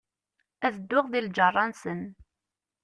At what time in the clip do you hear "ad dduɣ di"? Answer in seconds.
0.65-1.21